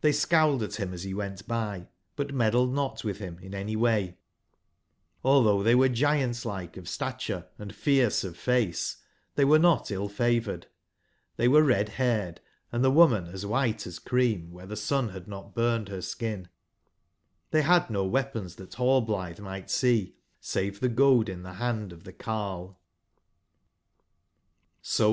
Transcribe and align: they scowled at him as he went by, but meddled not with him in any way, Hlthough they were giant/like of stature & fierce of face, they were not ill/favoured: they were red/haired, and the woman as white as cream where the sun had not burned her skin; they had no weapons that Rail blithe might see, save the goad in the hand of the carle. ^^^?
they 0.00 0.10
scowled 0.10 0.64
at 0.64 0.80
him 0.80 0.92
as 0.92 1.04
he 1.04 1.14
went 1.14 1.46
by, 1.46 1.86
but 2.16 2.34
meddled 2.34 2.74
not 2.74 3.04
with 3.04 3.18
him 3.18 3.38
in 3.40 3.54
any 3.54 3.76
way, 3.76 4.18
Hlthough 5.24 5.62
they 5.62 5.76
were 5.76 5.88
giant/like 5.88 6.76
of 6.76 6.88
stature 6.88 7.46
& 7.64 7.72
fierce 7.72 8.24
of 8.24 8.36
face, 8.36 8.96
they 9.36 9.44
were 9.44 9.60
not 9.60 9.92
ill/favoured: 9.92 10.66
they 11.36 11.46
were 11.46 11.62
red/haired, 11.62 12.40
and 12.72 12.82
the 12.82 12.90
woman 12.90 13.26
as 13.28 13.46
white 13.46 13.86
as 13.86 14.00
cream 14.00 14.50
where 14.50 14.66
the 14.66 14.74
sun 14.74 15.10
had 15.10 15.28
not 15.28 15.54
burned 15.54 15.88
her 15.88 16.02
skin; 16.02 16.48
they 17.52 17.62
had 17.62 17.88
no 17.90 18.04
weapons 18.04 18.56
that 18.56 18.76
Rail 18.76 19.00
blithe 19.00 19.38
might 19.38 19.70
see, 19.70 20.16
save 20.40 20.80
the 20.80 20.88
goad 20.88 21.28
in 21.28 21.44
the 21.44 21.52
hand 21.62 21.92
of 21.92 22.02
the 22.02 22.12
carle. 22.12 22.80
^^^? 24.84 25.06